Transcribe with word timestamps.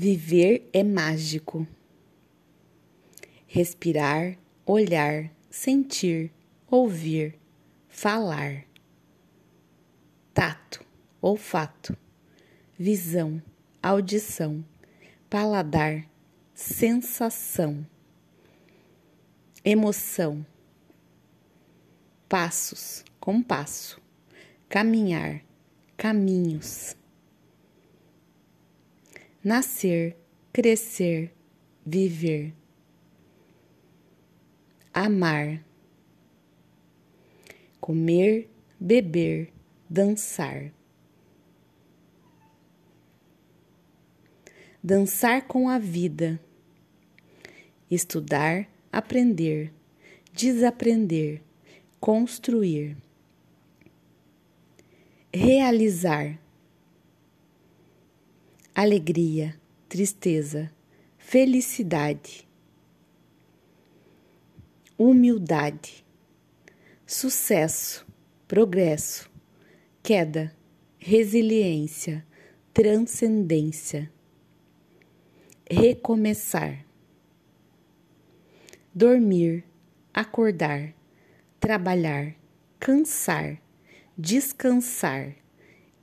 Viver 0.00 0.70
é 0.72 0.84
mágico. 0.84 1.66
Respirar, 3.48 4.38
olhar, 4.64 5.28
sentir, 5.50 6.32
ouvir, 6.70 7.36
falar. 7.88 8.64
Tato, 10.32 10.86
olfato, 11.20 11.96
visão, 12.78 13.42
audição, 13.82 14.64
paladar, 15.28 16.08
sensação, 16.54 17.84
emoção, 19.64 20.46
passos, 22.28 23.04
compasso, 23.18 24.00
caminhar, 24.68 25.42
caminhos 25.96 26.96
nascer, 29.42 30.16
crescer, 30.52 31.32
viver, 31.86 32.52
amar, 34.92 35.64
comer, 37.80 38.50
beber, 38.80 39.52
dançar. 39.88 40.72
Dançar 44.82 45.46
com 45.46 45.68
a 45.68 45.78
vida, 45.78 46.40
estudar, 47.90 48.68
aprender, 48.92 49.72
desaprender, 50.32 51.42
construir, 52.00 52.96
realizar 55.34 56.38
alegria, 58.80 59.60
tristeza, 59.88 60.70
felicidade, 61.16 62.48
humildade, 64.96 66.06
sucesso, 67.04 68.06
progresso, 68.46 69.28
queda, 70.00 70.54
resiliência, 70.96 72.24
transcendência, 72.72 74.12
recomeçar, 75.68 76.86
dormir, 78.94 79.64
acordar, 80.14 80.94
trabalhar, 81.58 82.32
cansar, 82.78 83.60
descansar, 84.16 85.34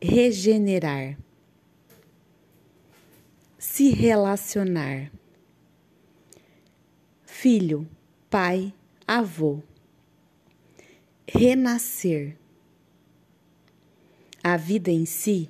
regenerar 0.01 1.17
se 3.75 3.89
relacionar. 3.89 5.11
Filho, 7.25 7.85
pai, 8.29 8.73
avô. 9.05 9.61
Renascer. 11.27 12.37
A 14.41 14.55
vida 14.55 14.89
em 14.89 15.05
si 15.05 15.49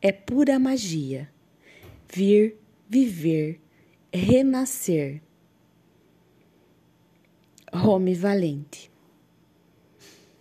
é 0.00 0.12
pura 0.12 0.60
magia. 0.60 1.28
Vir, 2.08 2.56
viver, 2.88 3.60
renascer. 4.12 5.20
Rome 7.72 8.14
Valente. 8.14 8.92